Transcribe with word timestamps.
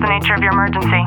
the 0.00 0.08
nature 0.08 0.32
of 0.32 0.40
your 0.40 0.52
emergency? 0.52 1.04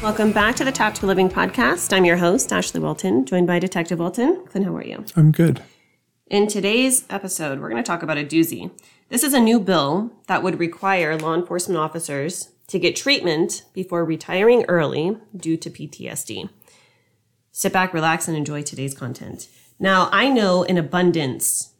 Welcome 0.00 0.32
back 0.32 0.54
to 0.56 0.64
the 0.64 0.70
Tactical 0.70 1.08
Living 1.08 1.28
podcast. 1.28 1.92
I'm 1.92 2.04
your 2.04 2.18
host, 2.18 2.50
Ashlie 2.50 2.80
Walton, 2.80 3.24
joined 3.24 3.48
by 3.48 3.58
Detective 3.58 3.98
Walton. 3.98 4.44
Clint, 4.46 4.66
how 4.66 4.76
are 4.76 4.84
you? 4.84 5.04
I'm 5.16 5.32
good. 5.32 5.60
In 6.28 6.46
today's 6.46 7.04
episode, 7.10 7.58
we're 7.58 7.68
going 7.68 7.82
to 7.82 7.86
talk 7.86 8.04
about 8.04 8.18
a 8.18 8.24
doozy. 8.24 8.70
This 9.08 9.24
is 9.24 9.34
a 9.34 9.40
new 9.40 9.58
bill 9.58 10.12
that 10.28 10.42
would 10.44 10.60
require 10.60 11.18
law 11.18 11.34
enforcement 11.34 11.78
officers 11.78 12.50
to 12.68 12.78
get 12.78 12.96
treatment 12.96 13.64
before 13.72 14.04
retiring 14.04 14.64
early 14.68 15.16
due 15.36 15.56
to 15.56 15.70
PTSD. 15.70 16.48
Sit 17.52 17.72
back, 17.72 17.94
relax, 17.94 18.26
and 18.26 18.36
enjoy 18.36 18.62
today's 18.62 18.94
content. 18.94 19.48
Now, 19.78 20.08
I 20.12 20.28
know 20.28 20.64
an 20.64 20.78
abundance 20.78 21.72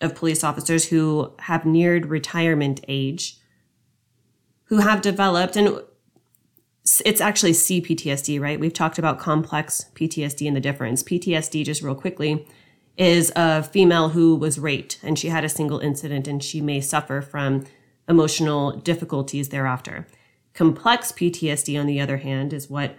of 0.00 0.14
police 0.14 0.42
officers 0.42 0.88
who 0.88 1.32
have 1.40 1.66
neared 1.66 2.06
retirement 2.06 2.80
age 2.88 3.38
who 4.64 4.78
have 4.78 5.00
developed, 5.00 5.56
and 5.56 5.80
it's 7.04 7.20
actually 7.20 7.52
CPTSD, 7.52 8.40
right? 8.40 8.60
We've 8.60 8.72
talked 8.72 8.98
about 8.98 9.18
complex 9.18 9.86
PTSD 9.94 10.46
and 10.46 10.56
the 10.56 10.60
difference. 10.60 11.02
PTSD, 11.02 11.64
just 11.64 11.82
real 11.82 11.94
quickly, 11.94 12.46
is 12.96 13.32
a 13.34 13.62
female 13.62 14.10
who 14.10 14.34
was 14.34 14.58
raped 14.58 14.98
and 15.02 15.18
she 15.18 15.28
had 15.28 15.44
a 15.44 15.48
single 15.48 15.78
incident 15.78 16.26
and 16.26 16.42
she 16.42 16.60
may 16.60 16.80
suffer 16.80 17.20
from 17.22 17.64
emotional 18.08 18.72
difficulties 18.72 19.50
thereafter. 19.50 20.06
Complex 20.54 21.12
PTSD, 21.12 21.78
on 21.78 21.86
the 21.86 22.00
other 22.00 22.18
hand, 22.18 22.52
is 22.52 22.70
what, 22.70 22.96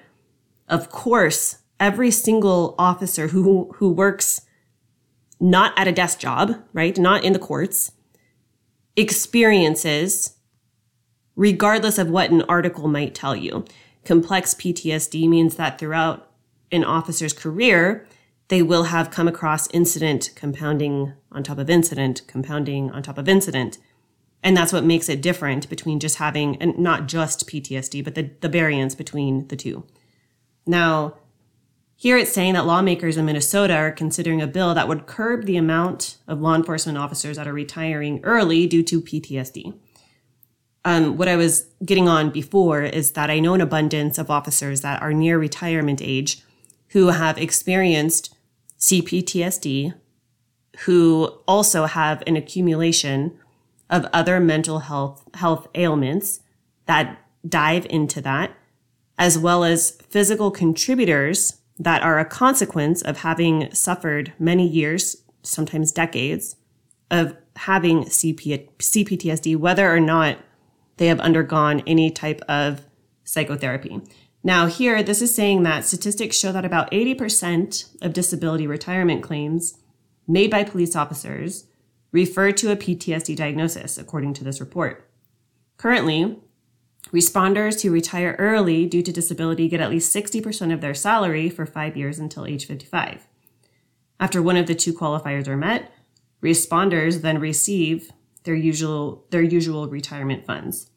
of 0.67 0.89
course, 0.89 1.57
every 1.79 2.11
single 2.11 2.75
officer 2.77 3.27
who, 3.29 3.71
who 3.75 3.89
works 3.89 4.41
not 5.39 5.73
at 5.77 5.87
a 5.87 5.91
desk 5.91 6.19
job, 6.19 6.55
right? 6.73 6.97
Not 6.97 7.23
in 7.23 7.33
the 7.33 7.39
courts, 7.39 7.91
experiences 8.95 10.35
regardless 11.39 11.97
of 11.97 12.09
what 12.09 12.29
an 12.31 12.41
article 12.43 12.89
might 12.89 13.15
tell 13.15 13.33
you. 13.33 13.63
Complex 14.03 14.53
PTSD 14.53 15.27
means 15.29 15.55
that 15.55 15.79
throughout 15.79 16.29
an 16.69 16.83
officer's 16.83 17.31
career, 17.31 18.05
they 18.49 18.61
will 18.61 18.83
have 18.83 19.09
come 19.09 19.27
across 19.27 19.69
incident 19.69 20.31
compounding 20.35 21.13
on 21.31 21.41
top 21.43 21.57
of 21.57 21.69
incident, 21.69 22.23
compounding 22.27 22.91
on 22.91 23.01
top 23.01 23.17
of 23.17 23.29
incident. 23.29 23.77
And 24.41 24.55
that's 24.55 24.71
what 24.71 24.85
makes 24.85 25.09
it 25.09 25.21
different 25.21 25.69
between 25.69 25.99
just 25.99 26.15
having, 26.17 26.55
and 26.61 26.77
not 26.79 27.07
just 27.07 27.47
PTSD, 27.47 28.03
but 28.03 28.15
the, 28.15 28.31
the 28.39 28.49
variance 28.49 28.95
between 28.95 29.47
the 29.49 29.55
two. 29.55 29.85
Now, 30.65 31.15
here 31.95 32.17
it's 32.17 32.31
saying 32.31 32.53
that 32.53 32.65
lawmakers 32.65 33.17
in 33.17 33.25
Minnesota 33.25 33.75
are 33.75 33.91
considering 33.91 34.41
a 34.41 34.47
bill 34.47 34.73
that 34.73 34.87
would 34.87 35.05
curb 35.05 35.45
the 35.45 35.57
amount 35.57 36.17
of 36.27 36.39
law 36.39 36.55
enforcement 36.55 36.97
officers 36.97 37.35
that 37.35 37.47
are 37.47 37.53
retiring 37.53 38.21
early 38.23 38.65
due 38.67 38.83
to 38.83 39.01
PTSD 39.01 39.73
um, 40.85 41.17
what 41.17 41.27
I 41.27 41.35
was 41.35 41.67
getting 41.83 42.07
on 42.07 42.29
before 42.29 42.83
is 42.83 43.11
that 43.11 43.29
I 43.29 43.39
know 43.39 43.53
an 43.53 43.61
abundance 43.61 44.17
of 44.17 44.29
officers 44.29 44.81
that 44.81 45.01
are 45.01 45.13
near 45.13 45.37
retirement 45.37 46.01
age 46.01 46.41
who 46.89 47.07
have 47.07 47.37
experienced 47.37 48.35
CPTSD, 48.79 49.93
who 50.81 51.25
also 51.47 51.85
have 51.85 52.23
an 52.25 52.37
accumulation 52.37 53.37
of 53.89 54.05
other 54.13 54.39
mental 54.39 54.79
health 54.79 55.27
health 55.35 55.67
ailments 55.75 56.41
that 56.85 57.19
dive 57.47 57.85
into 57.89 58.21
that, 58.21 58.51
as 59.17 59.37
well 59.37 59.63
as 59.63 59.91
physical 60.09 60.51
contributors 60.51 61.59
that 61.77 62.03
are 62.03 62.19
a 62.19 62.25
consequence 62.25 63.01
of 63.01 63.19
having 63.19 63.73
suffered 63.73 64.33
many 64.37 64.67
years, 64.67 65.23
sometimes 65.43 65.91
decades, 65.91 66.55
of 67.09 67.35
having 67.55 68.03
CP, 68.03 68.69
CPTSD, 68.77 69.55
whether 69.55 69.93
or 69.93 69.99
not 69.99 70.37
they 70.97 71.07
have 71.07 71.19
undergone 71.21 71.81
any 71.87 72.11
type 72.11 72.41
of 72.49 72.81
psychotherapy. 73.23 74.01
Now, 74.43 74.67
here, 74.67 75.03
this 75.03 75.21
is 75.21 75.33
saying 75.33 75.63
that 75.63 75.85
statistics 75.85 76.37
show 76.37 76.51
that 76.51 76.65
about 76.65 76.91
80% 76.91 78.01
of 78.01 78.13
disability 78.13 78.67
retirement 78.67 79.23
claims 79.23 79.77
made 80.27 80.51
by 80.51 80.63
police 80.63 80.95
officers 80.95 81.65
refer 82.11 82.51
to 82.51 82.71
a 82.71 82.75
PTSD 82.75 83.35
diagnosis, 83.35 83.97
according 83.97 84.33
to 84.35 84.43
this 84.43 84.59
report. 84.59 85.09
Currently, 85.77 86.39
responders 87.11 87.81
who 87.81 87.91
retire 87.91 88.35
early 88.37 88.85
due 88.85 89.01
to 89.01 89.11
disability 89.11 89.67
get 89.67 89.79
at 89.79 89.89
least 89.89 90.15
60% 90.15 90.73
of 90.73 90.81
their 90.81 90.93
salary 90.93 91.49
for 91.49 91.65
five 91.65 91.95
years 91.95 92.19
until 92.19 92.45
age 92.45 92.65
55. 92.65 93.27
After 94.19 94.41
one 94.41 94.57
of 94.57 94.67
the 94.67 94.75
two 94.75 94.93
qualifiers 94.93 95.47
are 95.47 95.57
met, 95.57 95.91
responders 96.43 97.21
then 97.21 97.39
receive 97.39 98.11
their 98.43 98.55
usual, 98.55 99.25
their 99.29 99.41
usual 99.41 99.87
retirement 99.87 100.45
funds. 100.45 100.89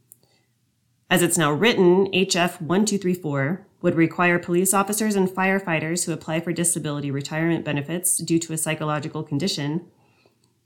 As 1.11 1.22
it's 1.22 1.39
now 1.39 1.53
written, 1.53 2.06
HF 2.06 2.61
1234 2.61 3.67
would 3.83 3.95
require 3.97 4.39
police 4.39 4.72
officers 4.72 5.15
and 5.15 5.28
firefighters 5.28 6.06
who 6.06 6.12
apply 6.12 6.41
for 6.41 6.53
disability 6.53 7.11
retirement 7.11 7.65
benefits 7.65 8.17
due 8.19 8.39
to 8.39 8.53
a 8.53 8.59
psychological 8.59 9.22
condition 9.22 9.87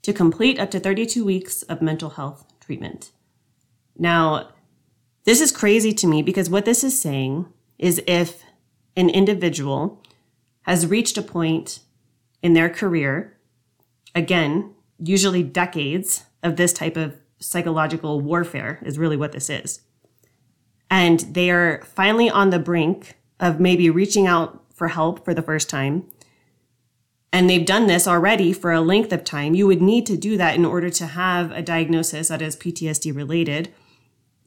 to 0.01 0.13
complete 0.13 0.59
up 0.59 0.71
to 0.71 0.79
32 0.79 1.23
weeks 1.23 1.63
of 1.63 1.81
mental 1.81 2.11
health 2.11 2.45
treatment. 2.59 3.11
Now, 3.97 4.49
this 5.25 5.41
is 5.41 5.51
crazy 5.51 5.93
to 5.93 6.07
me 6.07 6.21
because 6.21 6.49
what 6.49 6.65
this 6.65 6.83
is 6.83 6.99
saying 6.99 7.47
is 7.77 8.01
if 8.07 8.43
an 8.95 9.09
individual 9.09 10.01
has 10.63 10.87
reached 10.87 11.17
a 11.17 11.21
point 11.21 11.79
in 12.41 12.53
their 12.53 12.69
career, 12.69 13.37
again, 14.15 14.73
usually 14.99 15.43
decades 15.43 16.23
of 16.43 16.55
this 16.55 16.73
type 16.73 16.97
of 16.97 17.15
psychological 17.39 18.21
warfare 18.21 18.79
is 18.83 18.97
really 18.97 19.17
what 19.17 19.31
this 19.31 19.49
is 19.49 19.81
and 20.89 21.19
they 21.31 21.49
are 21.51 21.81
finally 21.83 22.29
on 22.29 22.49
the 22.49 22.59
brink 22.59 23.17
of 23.39 23.59
maybe 23.59 23.89
reaching 23.89 24.27
out 24.27 24.63
for 24.73 24.89
help 24.89 25.25
for 25.25 25.33
the 25.33 25.41
first 25.41 25.69
time, 25.69 26.07
and 27.33 27.49
they've 27.49 27.65
done 27.65 27.87
this 27.87 28.07
already 28.07 28.53
for 28.53 28.71
a 28.71 28.81
length 28.81 29.11
of 29.11 29.23
time, 29.23 29.53
you 29.53 29.67
would 29.67 29.81
need 29.81 30.05
to 30.05 30.17
do 30.17 30.37
that 30.37 30.55
in 30.55 30.65
order 30.65 30.89
to 30.89 31.05
have 31.05 31.51
a 31.51 31.61
diagnosis 31.61 32.29
that 32.29 32.41
is 32.41 32.55
PTSD 32.55 33.15
related 33.15 33.73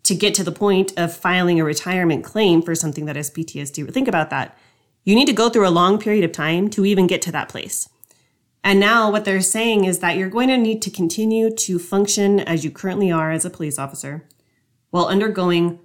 to 0.03 0.15
get 0.15 0.35
to 0.35 0.45
the 0.45 0.53
point 0.53 0.93
of 0.97 1.15
filing 1.15 1.61
a 1.61 1.65
retirement 1.65 2.25
claim 2.25 2.63
for 2.63 2.75
something 2.75 3.05
that 3.05 3.17
is 3.17 3.31
PTSD. 3.31 3.93
Think 3.93 4.09
about 4.09 4.31
that. 4.31 4.57
You 5.05 5.15
need 5.15 5.27
to 5.27 5.33
go 5.33 5.49
through 5.49 5.69
a 5.69 5.71
long 5.71 5.99
period 5.99 6.25
of 6.25 6.33
time 6.33 6.69
to 6.71 6.85
even 6.85 7.07
get 7.07 7.23
to 7.23 7.33
that 7.33 7.49
place. 7.49 7.89
And 8.63 8.79
now 8.79 9.11
what 9.11 9.25
they're 9.25 9.41
saying 9.41 9.85
is 9.85 10.01
that 10.01 10.17
you're 10.17 10.29
going 10.29 10.49
to 10.49 10.59
need 10.59 10.83
to 10.83 10.91
continue 10.91 11.51
to 11.55 11.79
function 11.79 12.41
as 12.41 12.65
you 12.65 12.71
currently 12.71 13.11
are 13.11 13.31
as 13.31 13.45
a 13.45 13.51
police 13.51 13.79
officer 13.79 14.27
while 14.91 15.07
undergoing 15.07 15.79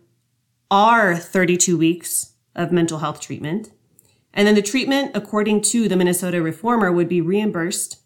are 0.69 1.16
32 1.16 1.77
weeks 1.77 2.33
of 2.56 2.72
mental 2.72 3.00
health 3.00 3.22
treatment. 3.22 3.72
And 4.35 4.46
then 4.46 4.56
the 4.56 4.62
treatment, 4.62 5.12
according 5.16 5.62
to 5.62 5.88
the 5.88 5.96
Minnesota 5.96 6.41
Reformer, 6.41 6.91
would 6.91 7.07
be 7.07 7.22
reimbursed. 7.22 8.00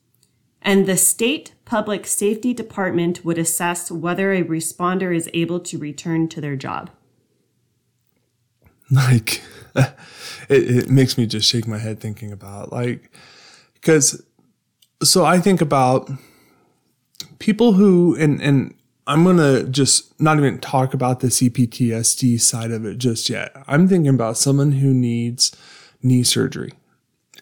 And 0.62 0.86
the 0.86 0.96
state 0.96 1.54
public 1.66 2.06
safety 2.06 2.54
department 2.54 3.26
would 3.26 3.40
assess 3.40 3.90
whether 3.90 4.32
a 4.32 4.44
responder 4.44 5.16
is 5.16 5.30
able 5.34 5.60
to 5.62 5.78
return 5.78 6.30
to 6.30 6.40
their 6.40 6.56
job. 6.56 6.92
Like, 8.92 9.44
it, 9.76 9.94
it 10.50 10.90
makes 10.90 11.16
me 11.16 11.28
just 11.28 11.48
shake 11.48 11.68
my 11.68 11.78
head 11.78 12.00
thinking 12.00 12.32
about 12.32 12.72
like, 12.72 13.12
because 13.76 14.26
so 15.04 15.26
I 15.26 15.38
think 15.38 15.62
about 15.62 16.10
people 17.38 17.74
who, 17.74 18.16
and, 18.16 18.42
and 18.42 18.74
I'm 19.06 19.24
going 19.24 19.38
to 19.38 19.70
just 19.70 20.20
not 20.20 20.40
even 20.40 20.60
talk 20.60 20.96
about 20.96 21.20
the 21.20 21.28
CPTSD 21.28 22.42
side 22.42 22.72
of 22.72 22.84
it 22.84 22.98
just 22.98 23.30
yet. 23.30 23.56
I'm 23.68 23.88
thinking 23.88 24.10
about 24.10 24.38
someone 24.38 24.72
who 24.72 24.92
needs 24.92 25.56
knee 26.02 26.24
surgery. 26.24 26.74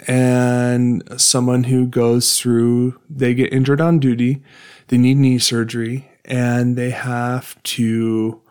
And 0.08 1.04
someone 1.20 1.66
who 1.66 1.88
goes 1.88 2.40
through, 2.40 3.00
they 3.10 3.34
get 3.34 3.52
injured 3.52 3.82
on 3.82 4.00
duty, 4.00 4.44
they 4.88 4.98
need 4.98 5.18
knee 5.18 5.40
surgery, 5.40 6.10
and 6.26 6.76
they 6.76 6.92
have 6.92 7.62
to 7.64 8.42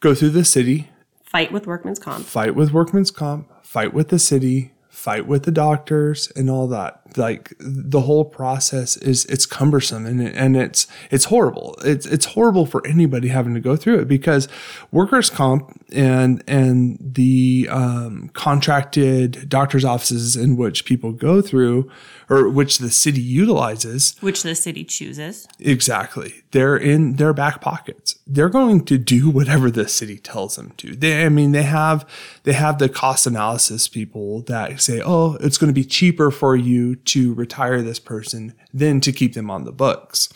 go 0.00 0.14
through 0.14 0.30
the 0.30 0.44
city, 0.44 0.90
fight 1.24 1.50
with 1.52 1.66
workman's 1.66 1.98
comp, 1.98 2.24
fight 2.24 2.54
with 2.54 2.72
workman's 2.72 3.10
comp, 3.10 3.50
fight 3.64 3.92
with 3.92 4.08
the 4.08 4.18
city, 4.18 4.72
fight 4.88 5.26
with 5.26 5.44
the 5.44 5.50
doctors, 5.50 6.30
and 6.36 6.48
all 6.48 6.68
that. 6.68 7.02
Like 7.16 7.52
the 7.58 8.02
whole 8.02 8.24
process 8.24 8.96
is 8.98 9.24
it's 9.26 9.46
cumbersome 9.46 10.06
and 10.06 10.20
and 10.20 10.56
it's 10.56 10.86
it's 11.10 11.26
horrible. 11.26 11.76
It's 11.84 12.06
it's 12.06 12.26
horrible 12.26 12.66
for 12.66 12.86
anybody 12.86 13.28
having 13.28 13.54
to 13.54 13.60
go 13.60 13.76
through 13.76 14.00
it 14.00 14.08
because 14.08 14.48
workers 14.90 15.30
comp 15.30 15.80
and 15.92 16.42
and 16.46 16.98
the 17.00 17.68
um, 17.70 18.30
contracted 18.32 19.48
doctors 19.48 19.84
offices 19.84 20.36
in 20.36 20.56
which 20.56 20.84
people 20.84 21.12
go 21.12 21.40
through 21.40 21.90
or 22.28 22.48
which 22.48 22.78
the 22.78 22.90
city 22.90 23.20
utilizes 23.20 24.16
Which 24.20 24.42
the 24.42 24.54
city 24.54 24.84
chooses. 24.84 25.46
Exactly. 25.60 26.42
They're 26.50 26.76
in 26.76 27.16
their 27.16 27.32
back 27.32 27.60
pockets. 27.60 28.18
They're 28.26 28.48
going 28.48 28.84
to 28.86 28.98
do 28.98 29.30
whatever 29.30 29.70
the 29.70 29.88
city 29.88 30.18
tells 30.18 30.56
them 30.56 30.72
to. 30.78 30.94
They, 30.94 31.24
I 31.24 31.28
mean, 31.28 31.52
they 31.52 31.62
have, 31.62 32.08
they 32.42 32.52
have 32.52 32.78
the 32.78 32.88
cost 32.88 33.26
analysis 33.26 33.88
people 33.88 34.42
that 34.42 34.80
say, 34.80 35.00
oh, 35.04 35.34
it's 35.40 35.58
going 35.58 35.68
to 35.68 35.74
be 35.74 35.84
cheaper 35.84 36.30
for 36.30 36.56
you 36.56 36.96
to 36.96 37.34
retire 37.34 37.82
this 37.82 37.98
person 37.98 38.54
than 38.72 39.00
to 39.00 39.12
keep 39.12 39.34
them 39.34 39.50
on 39.50 39.64
the 39.64 39.72
books. 39.72 40.28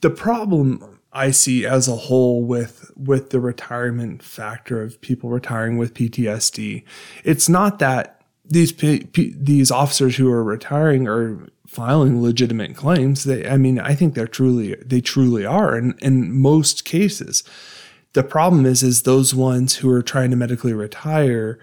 The 0.00 0.10
problem 0.10 1.00
I 1.12 1.30
see 1.30 1.66
as 1.66 1.88
a 1.88 1.96
whole 1.96 2.44
with, 2.44 2.92
with 2.96 3.30
the 3.30 3.40
retirement 3.40 4.22
factor 4.22 4.82
of 4.82 5.00
people 5.00 5.30
retiring 5.30 5.78
with 5.78 5.94
PTSD, 5.94 6.84
it's 7.24 7.48
not 7.48 7.78
that 7.80 8.17
these 8.48 8.72
P- 8.72 9.04
P- 9.04 9.34
these 9.36 9.70
officers 9.70 10.16
who 10.16 10.30
are 10.30 10.42
retiring 10.42 11.06
are 11.06 11.48
filing 11.66 12.22
legitimate 12.22 12.74
claims. 12.74 13.24
They, 13.24 13.46
I 13.46 13.56
mean, 13.56 13.78
I 13.78 13.94
think 13.94 14.14
they're 14.14 14.26
truly 14.26 14.74
they 14.84 15.00
truly 15.00 15.44
are 15.44 15.76
in 15.76 15.94
in 16.00 16.32
most 16.32 16.84
cases. 16.84 17.44
The 18.14 18.22
problem 18.22 18.64
is 18.66 18.82
is 18.82 19.02
those 19.02 19.34
ones 19.34 19.76
who 19.76 19.90
are 19.90 20.02
trying 20.02 20.30
to 20.30 20.36
medically 20.36 20.72
retire 20.72 21.58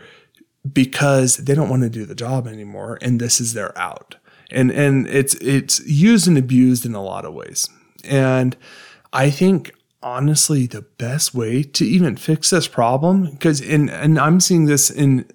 because 0.72 1.38
they 1.38 1.56
don't 1.56 1.70
want 1.70 1.84
to 1.84 1.90
do 1.90 2.06
the 2.06 2.16
job 2.16 2.48
anymore, 2.48 2.98
and 3.02 3.20
this 3.20 3.42
is 3.42 3.54
their 3.54 3.76
out. 3.78 4.16
And 4.52 4.72
and 4.72 5.08
it's 5.08 5.34
it's 5.36 5.80
used 5.88 6.28
and 6.28 6.38
abused 6.38 6.86
in 6.86 6.94
a 6.94 7.04
lot 7.04 7.26
of 7.26 7.34
ways. 7.34 7.68
And 8.04 8.56
I 9.12 9.32
think 9.32 9.74
honestly 10.04 10.68
the 10.68 10.84
best 10.84 11.34
way 11.34 11.64
to 11.64 11.84
even 11.84 12.16
fix 12.16 12.52
this 12.52 12.68
problem 12.68 13.32
because 13.32 13.60
in 13.60 13.90
and 13.90 14.20
I'm 14.20 14.40
seeing 14.40 14.66
this 14.66 14.92
in 14.92 15.26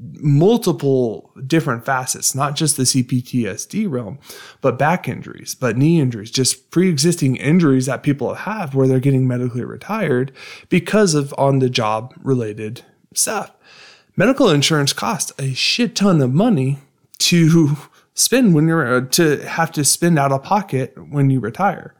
multiple 0.00 1.30
different 1.46 1.84
facets, 1.84 2.34
not 2.34 2.56
just 2.56 2.76
the 2.76 2.84
CPTSD 2.84 3.90
realm, 3.90 4.18
but 4.60 4.78
back 4.78 5.08
injuries, 5.08 5.54
but 5.54 5.76
knee 5.76 6.00
injuries, 6.00 6.30
just 6.30 6.70
pre-existing 6.70 7.36
injuries 7.36 7.86
that 7.86 8.02
people 8.02 8.34
have 8.34 8.74
where 8.74 8.88
they're 8.88 9.00
getting 9.00 9.28
medically 9.28 9.64
retired 9.64 10.32
because 10.68 11.14
of 11.14 11.34
on 11.36 11.58
the 11.58 11.68
job 11.68 12.14
related 12.22 12.82
stuff. 13.14 13.52
Medical 14.16 14.48
insurance 14.48 14.92
costs 14.92 15.32
a 15.38 15.52
shit 15.52 15.94
ton 15.94 16.20
of 16.20 16.32
money 16.32 16.78
to 17.18 17.76
spend 18.14 18.54
when 18.54 18.68
you're 18.68 18.96
uh, 18.96 19.06
to 19.08 19.46
have 19.46 19.70
to 19.72 19.84
spend 19.84 20.18
out 20.18 20.32
of 20.32 20.42
pocket 20.42 20.94
when 21.10 21.30
you 21.30 21.40
retire. 21.40 21.94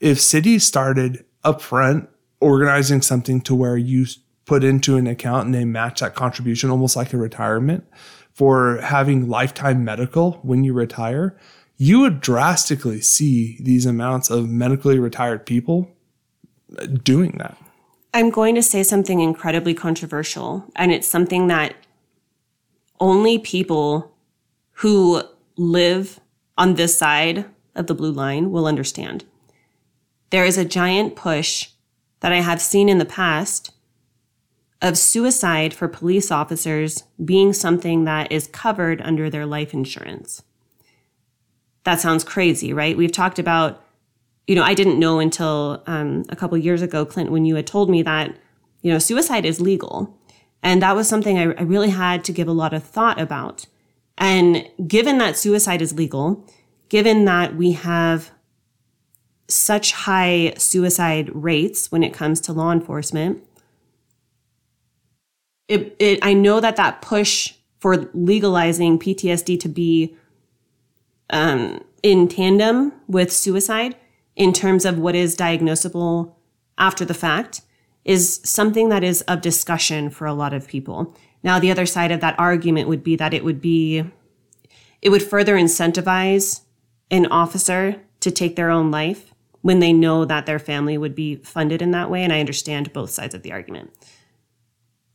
If 0.00 0.20
cities 0.20 0.64
started 0.64 1.24
upfront 1.44 2.08
organizing 2.40 3.02
something 3.02 3.40
to 3.42 3.54
where 3.54 3.76
you 3.76 4.06
put 4.50 4.64
into 4.64 4.96
an 4.96 5.06
account 5.06 5.46
and 5.46 5.54
they 5.54 5.64
match 5.64 6.00
that 6.00 6.16
contribution 6.16 6.70
almost 6.70 6.96
like 6.96 7.12
a 7.12 7.16
retirement 7.16 7.86
for 8.32 8.80
having 8.82 9.28
lifetime 9.28 9.84
medical 9.84 10.40
when 10.42 10.64
you 10.64 10.72
retire, 10.72 11.38
you 11.76 12.00
would 12.00 12.20
drastically 12.20 13.00
see 13.00 13.56
these 13.60 13.86
amounts 13.86 14.28
of 14.28 14.50
medically 14.50 14.98
retired 14.98 15.46
people 15.46 15.88
doing 17.04 17.30
that. 17.38 17.56
I'm 18.12 18.28
going 18.28 18.56
to 18.56 18.62
say 18.62 18.82
something 18.82 19.20
incredibly 19.20 19.72
controversial, 19.72 20.64
and 20.74 20.90
it's 20.90 21.06
something 21.06 21.46
that 21.46 21.76
only 22.98 23.38
people 23.38 24.12
who 24.82 25.22
live 25.56 26.18
on 26.58 26.74
this 26.74 26.98
side 26.98 27.44
of 27.76 27.86
the 27.86 27.94
blue 27.94 28.10
line 28.10 28.50
will 28.50 28.66
understand. 28.66 29.24
There 30.30 30.44
is 30.44 30.58
a 30.58 30.64
giant 30.64 31.14
push 31.14 31.68
that 32.18 32.32
I 32.32 32.40
have 32.40 32.60
seen 32.60 32.88
in 32.88 32.98
the 32.98 33.04
past 33.04 33.70
of 34.82 34.96
suicide 34.96 35.74
for 35.74 35.88
police 35.88 36.30
officers 36.30 37.04
being 37.22 37.52
something 37.52 38.04
that 38.04 38.32
is 38.32 38.46
covered 38.46 39.00
under 39.02 39.28
their 39.28 39.46
life 39.46 39.74
insurance. 39.74 40.42
That 41.84 42.00
sounds 42.00 42.24
crazy, 42.24 42.72
right? 42.72 42.96
We've 42.96 43.12
talked 43.12 43.38
about, 43.38 43.84
you 44.46 44.54
know, 44.54 44.62
I 44.62 44.74
didn't 44.74 44.98
know 44.98 45.18
until 45.18 45.82
um, 45.86 46.24
a 46.28 46.36
couple 46.36 46.56
years 46.58 46.82
ago, 46.82 47.04
Clint, 47.04 47.30
when 47.30 47.44
you 47.44 47.56
had 47.56 47.66
told 47.66 47.90
me 47.90 48.02
that, 48.02 48.36
you 48.82 48.92
know, 48.92 48.98
suicide 48.98 49.44
is 49.44 49.60
legal. 49.60 50.16
And 50.62 50.82
that 50.82 50.96
was 50.96 51.08
something 51.08 51.38
I, 51.38 51.52
I 51.52 51.62
really 51.62 51.90
had 51.90 52.24
to 52.24 52.32
give 52.32 52.48
a 52.48 52.52
lot 52.52 52.74
of 52.74 52.82
thought 52.82 53.20
about. 53.20 53.66
And 54.18 54.68
given 54.86 55.18
that 55.18 55.36
suicide 55.36 55.80
is 55.80 55.94
legal, 55.94 56.46
given 56.88 57.24
that 57.26 57.56
we 57.56 57.72
have 57.72 58.30
such 59.48 59.92
high 59.92 60.54
suicide 60.56 61.30
rates 61.34 61.90
when 61.90 62.02
it 62.02 62.12
comes 62.12 62.40
to 62.42 62.52
law 62.52 62.72
enforcement, 62.72 63.42
it, 65.70 65.96
it 66.00 66.18
I 66.20 66.34
know 66.34 66.60
that 66.60 66.76
that 66.76 67.00
push 67.00 67.54
for 67.78 68.10
legalizing 68.12 68.98
PTSD 68.98 69.58
to 69.60 69.68
be 69.68 70.16
um, 71.30 71.82
in 72.02 72.28
tandem 72.28 72.92
with 73.06 73.32
suicide 73.32 73.96
in 74.34 74.52
terms 74.52 74.84
of 74.84 74.98
what 74.98 75.14
is 75.14 75.36
diagnosable 75.36 76.34
after 76.76 77.04
the 77.04 77.14
fact 77.14 77.62
is 78.04 78.40
something 78.42 78.88
that 78.88 79.04
is 79.04 79.22
of 79.22 79.40
discussion 79.40 80.10
for 80.10 80.26
a 80.26 80.34
lot 80.34 80.52
of 80.52 80.66
people. 80.66 81.14
Now, 81.42 81.60
the 81.60 81.70
other 81.70 81.86
side 81.86 82.10
of 82.10 82.20
that 82.20 82.38
argument 82.38 82.88
would 82.88 83.04
be 83.04 83.14
that 83.16 83.32
it 83.32 83.44
would 83.44 83.60
be, 83.60 84.04
it 85.00 85.10
would 85.10 85.22
further 85.22 85.54
incentivize 85.54 86.62
an 87.10 87.26
officer 87.26 87.96
to 88.20 88.30
take 88.30 88.56
their 88.56 88.70
own 88.70 88.90
life 88.90 89.32
when 89.62 89.78
they 89.78 89.92
know 89.92 90.24
that 90.24 90.46
their 90.46 90.58
family 90.58 90.98
would 90.98 91.14
be 91.14 91.36
funded 91.36 91.80
in 91.80 91.92
that 91.92 92.10
way. 92.10 92.24
And 92.24 92.32
I 92.32 92.40
understand 92.40 92.92
both 92.92 93.10
sides 93.10 93.34
of 93.34 93.42
the 93.42 93.52
argument. 93.52 93.92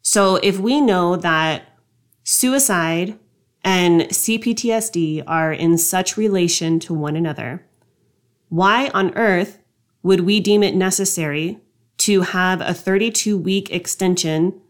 So 0.08 0.36
if 0.36 0.60
we 0.60 0.82
know 0.82 1.16
that 1.16 1.64
suicide 2.24 3.18
and 3.64 4.02
CPTSD 4.02 5.24
are 5.26 5.52
in 5.52 5.80
such 5.80 6.16
relation 6.16 6.80
to 6.82 6.94
one 6.94 7.16
another, 7.16 7.66
why 8.50 8.90
on 8.90 9.18
earth 9.18 9.58
would 10.04 10.20
we 10.20 10.40
deem 10.40 10.62
it 10.62 10.76
necessary 10.76 11.58
to 11.98 12.22
have 12.22 12.62
a 12.62 12.72
32 12.72 13.36
week 13.36 13.72
extension 13.72 14.62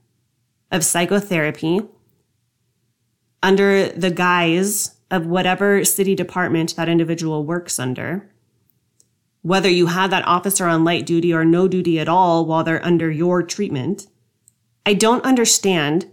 of 0.71 0.85
psychotherapy 0.85 1.81
under 3.43 3.89
the 3.89 4.11
guise 4.11 4.95
of 5.11 5.27
whatever 5.27 5.83
city 5.83 6.15
department 6.15 6.77
that 6.77 6.87
individual 6.87 7.43
works 7.43 7.77
under? 7.77 8.31
Whether 9.41 9.69
you 9.69 9.87
have 9.87 10.11
that 10.11 10.25
officer 10.25 10.65
on 10.65 10.85
light 10.85 11.05
duty 11.05 11.33
or 11.33 11.43
no 11.43 11.67
duty 11.67 11.99
at 11.99 12.07
all 12.07 12.45
while 12.45 12.63
they're 12.63 12.83
under 12.85 13.11
your 13.11 13.43
treatment, 13.43 14.07
I 14.85 14.93
don't 14.93 15.23
understand 15.25 16.09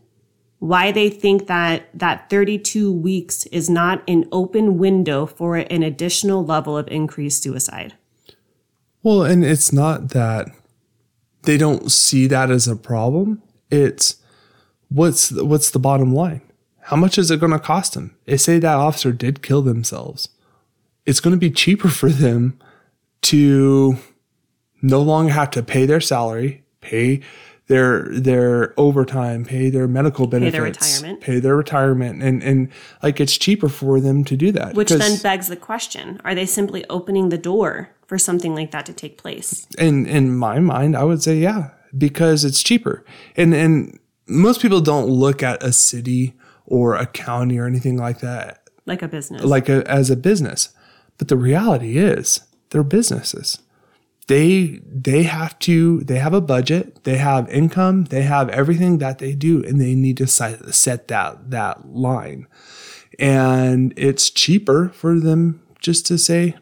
why 0.59 0.93
they 0.93 1.11
think 1.11 1.49
that 1.49 1.89
that 1.93 2.31
32 2.31 2.93
weeks 2.93 3.47
is 3.47 3.69
not 3.69 4.03
an 4.09 4.29
open 4.31 4.79
window 4.79 5.27
for 5.27 5.57
an 5.57 5.83
additional 5.83 6.45
level 6.45 6.79
of 6.79 6.87
increased 6.89 7.43
suicide. 7.43 7.95
Well, 9.03 9.25
and 9.25 9.45
it's 9.45 9.73
not 9.73 10.11
that 10.11 10.49
they 11.43 11.57
don't 11.57 11.91
see 11.91 12.27
that 12.29 12.51
as 12.51 12.69
a 12.69 12.77
problem. 12.77 13.43
It's 13.71 14.17
what's 14.89 15.31
the, 15.31 15.45
what's 15.45 15.71
the 15.71 15.81
bottom 15.81 16.15
line? 16.15 16.43
How 16.83 16.97
much 16.97 17.19
is 17.19 17.31
it 17.31 17.41
going 17.41 17.53
to 17.53 17.59
cost 17.59 17.95
them? 17.95 18.17
If 18.27 18.41
say 18.43 18.59
that 18.59 18.77
officer 18.77 19.13
did 19.13 19.43
kill 19.43 19.63
themselves, 19.63 20.29
it's 21.05 21.21
going 21.21 21.33
to 21.33 21.41
be 21.41 21.51
cheaper 21.51 21.89
for 21.89 22.09
them 22.09 22.59
to 23.23 23.99
no 24.81 25.01
longer 25.01 25.33
have 25.33 25.51
to 25.51 25.63
pay 25.63 25.87
their 25.87 26.01
salary, 26.01 26.63
pay 26.81 27.21
their 27.69 28.09
their 28.11 28.75
overtime, 28.79 29.45
pay 29.45 29.71
their 29.71 29.87
medical 29.89 30.27
benefits, 30.27 30.53
Pay 30.53 30.59
their 30.59 30.65
retirement. 30.67 31.21
pay 31.21 31.41
their 31.41 31.57
retirement, 31.57 32.23
and 32.23 32.43
and 32.43 32.69
like 33.03 33.21
it's 33.21 33.37
cheaper 33.39 33.69
for 33.69 34.01
them 34.01 34.25
to 34.25 34.37
do 34.37 34.53
that. 34.53 34.75
Which 34.75 34.91
then 34.91 35.19
begs 35.23 35.47
the 35.49 35.57
question 35.57 36.21
are 36.25 36.35
they 36.35 36.47
simply 36.47 36.85
opening 36.91 37.29
the 37.29 37.39
door 37.39 37.91
for 38.07 38.19
something 38.19 38.55
like 38.55 38.71
that 38.73 38.85
to 38.87 38.93
take 38.93 39.17
place? 39.17 39.67
in 39.79 40.07
in 40.07 40.37
my 40.37 40.59
mind, 40.59 40.97
I 40.97 41.05
would 41.05 41.23
say 41.23 41.37
yeah 41.39 41.71
because 41.97 42.45
it's 42.45 42.63
cheaper, 42.63 43.05
and 43.37 43.55
and 43.55 43.99
most 44.27 44.61
people 44.61 44.81
don't 44.81 45.07
look 45.09 45.43
at 45.43 45.63
a 45.63 45.73
city 45.73 46.35
or 46.67 46.95
a 46.97 47.07
county 47.07 47.59
or 47.59 47.67
anything 47.67 47.97
like 47.99 48.21
that 48.21 48.69
Like 48.87 49.03
a 49.03 49.09
business. 49.09 49.43
like 49.45 49.69
a, 49.69 49.89
as 49.91 50.11
a 50.11 50.17
business, 50.17 50.71
but 51.19 51.29
the 51.29 51.37
reality 51.37 51.99
is 51.99 52.41
they're 52.71 52.83
businesses. 52.85 53.59
They 54.29 54.81
they 54.87 55.25
have 55.25 55.59
to 55.61 56.01
they 56.01 56.19
have 56.19 56.33
a 56.33 56.41
budget, 56.41 57.05
they 57.05 57.17
have 57.17 57.49
income, 57.49 58.05
they 58.05 58.23
have 58.23 58.49
everything 58.51 58.99
that 58.99 59.19
they 59.19 59.35
do, 59.35 59.63
and 59.65 59.81
they 59.81 59.95
need 59.95 60.17
to 60.19 60.27
set, 60.27 61.09
that 61.09 61.51
that 61.51 61.89
line. 61.89 62.47
And 63.19 63.93
it's 63.97 64.31
cheaper 64.31 64.91
for 64.91 65.19
them 65.19 65.61
just 65.81 66.07
to 66.07 66.19
say, 66.19 66.55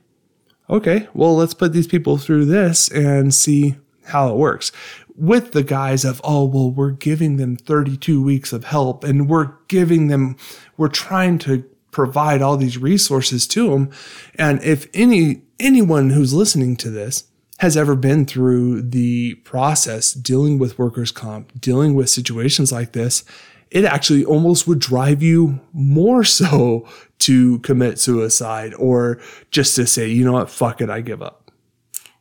okay, 0.69 1.09
well, 1.15 1.37
let's 1.37 1.55
put 1.55 1.73
these 1.73 1.87
people 1.87 2.17
through 2.17 2.47
this 2.47 2.89
and 2.89 3.35
see 3.35 3.77
how 4.07 4.31
it 4.31 4.37
works. 4.37 4.73
With 5.15 5.53
the 5.53 5.63
guise 5.63 6.05
of, 6.05 6.21
oh, 6.25 6.45
well, 6.45 6.71
we're 6.71 6.93
giving 6.93 7.37
them 7.37 7.57
32 7.57 8.23
weeks 8.23 8.53
of 8.53 8.65
help 8.65 9.05
and 9.05 9.29
we're 9.29 9.53
giving 9.69 10.09
them, 10.09 10.37
we're 10.77 10.89
trying 10.89 11.39
to 11.41 11.65
provide 11.91 12.41
all 12.41 12.57
these 12.57 12.79
resources 12.79 13.47
to 13.49 13.71
them. 13.71 13.91
And 14.37 14.63
if 14.63 14.89
any 14.95 15.43
anyone 15.59 16.11
who's 16.11 16.33
listening 16.33 16.75
to 16.75 16.89
this 16.89 17.25
has 17.61 17.77
ever 17.77 17.95
been 17.95 18.25
through 18.25 18.81
the 18.81 19.35
process 19.45 20.15
dealing 20.15 20.59
with 20.59 20.79
workers' 20.79 21.11
comp, 21.13 21.61
dealing 21.61 21.95
with 21.95 22.09
situations 22.09 22.73
like 22.73 22.93
this, 22.93 23.23
it 23.71 23.85
actually 23.85 24.25
almost 24.25 24.67
would 24.67 24.79
drive 24.79 25.23
you 25.23 25.61
more 25.75 26.25
so 26.39 26.89
to 27.19 27.59
commit 27.59 27.99
suicide 27.99 28.73
or 28.75 29.21
just 29.51 29.77
to 29.77 29.87
say, 29.87 30.09
you 30.09 30.25
know 30.25 30.33
what, 30.33 30.49
fuck 30.49 30.81
it, 30.81 30.89
I 30.89 31.03
give 31.03 31.21
up. 31.21 31.51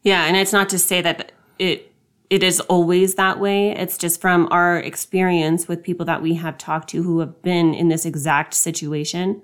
Yeah, 0.03 0.25
and 0.25 0.35
it's 0.35 0.51
not 0.51 0.69
to 0.69 0.79
say 0.79 1.01
that 1.01 1.31
it 1.57 1.85
it 2.29 2.43
is 2.43 2.59
always 2.61 3.15
that 3.15 3.39
way. 3.39 3.71
It's 3.71 3.97
just 3.97 4.21
from 4.21 4.47
our 4.51 4.77
experience 4.77 5.67
with 5.67 5.81
people 5.81 6.05
that 6.05 6.21
we 6.21 6.35
have 6.35 6.59
talked 6.59 6.89
to 6.89 7.01
who 7.01 7.21
have 7.21 7.41
been 7.41 7.73
in 7.73 7.87
this 7.87 8.05
exact 8.05 8.53
situation. 8.53 9.41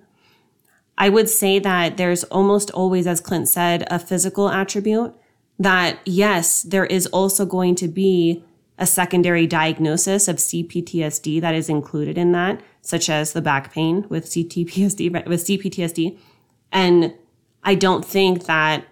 I 0.96 1.10
would 1.10 1.28
say 1.28 1.58
that 1.58 1.98
there's 1.98 2.24
almost 2.26 2.70
always, 2.72 3.08
as 3.08 3.22
Clint 3.22 3.48
said, 3.48 3.88
a 3.90 3.98
physical 3.98 4.50
attribute 4.50 5.16
that 5.60 6.00
yes, 6.06 6.64
there 6.64 6.86
is 6.86 7.08
also 7.08 7.46
going 7.46 7.76
to 7.76 7.88
be 7.88 8.44
a 8.78 8.86
secondary 8.86 9.48
diagnosis 9.48 10.28
of 10.28 10.36
CPTSD 10.36 11.40
that 11.42 11.56
is 11.56 11.70
included 11.70 12.18
in 12.18 12.34
that, 12.34 12.62
such 12.82 13.10
as 13.10 13.34
the 13.34 13.42
back 13.42 13.72
pain 13.72 14.06
with 14.10 14.26
CTPSD, 14.26 15.28
with 15.28 15.46
CPTSD. 15.46 16.18
And 16.72 17.14
I 17.64 17.76
don't 17.76 18.04
think 18.04 18.46
that 18.46 18.86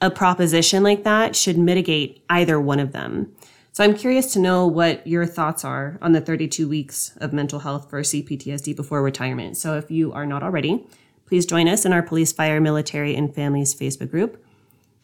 a 0.00 0.10
proposition 0.10 0.82
like 0.82 1.04
that 1.04 1.36
should 1.36 1.58
mitigate 1.58 2.22
either 2.30 2.60
one 2.60 2.80
of 2.80 2.92
them. 2.92 3.32
So 3.72 3.84
I'm 3.84 3.94
curious 3.94 4.32
to 4.32 4.38
know 4.38 4.66
what 4.66 5.06
your 5.06 5.26
thoughts 5.26 5.62
are 5.62 5.98
on 6.00 6.12
the 6.12 6.20
32 6.22 6.66
weeks 6.66 7.14
of 7.18 7.34
mental 7.34 7.58
health 7.58 7.90
for 7.90 8.00
CPTSD 8.00 8.74
before 8.74 9.02
retirement. 9.02 9.58
So 9.58 9.76
if 9.76 9.90
you 9.90 10.12
are 10.12 10.24
not 10.24 10.42
already, 10.42 10.86
please 11.26 11.44
join 11.44 11.68
us 11.68 11.84
in 11.84 11.92
our 11.92 12.02
police, 12.02 12.32
fire, 12.32 12.58
military, 12.58 13.14
and 13.14 13.34
families 13.34 13.74
Facebook 13.74 14.10
group. 14.10 14.42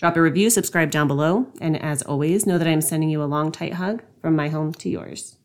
Drop 0.03 0.17
a 0.17 0.21
review, 0.21 0.51
subscribe 0.51 0.91
down 0.91 1.07
below, 1.07 1.47
and 1.61 1.81
as 1.81 2.03
always, 2.03 2.45
know 2.45 2.59
that 2.59 2.67
I'm 2.67 2.81
sending 2.81 3.09
you 3.09 3.23
a 3.23 3.31
long, 3.31 3.53
tight 3.53 3.75
hug 3.75 4.03
from 4.21 4.35
my 4.35 4.49
home 4.49 4.73
to 4.73 4.89
yours. 4.89 5.37